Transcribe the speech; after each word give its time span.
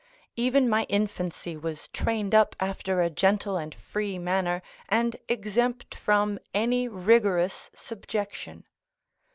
Even 0.35 0.67
my 0.67 0.85
infancy 0.89 1.55
was 1.55 1.87
trained 1.89 2.33
up 2.33 2.55
after 2.59 3.01
a 3.03 3.09
gentle 3.11 3.55
and 3.55 3.75
free 3.75 4.17
manner, 4.17 4.63
and 4.89 5.15
exempt 5.29 5.93
from 5.93 6.39
any 6.55 6.87
rigorous 6.87 7.69
subjection. 7.75 8.65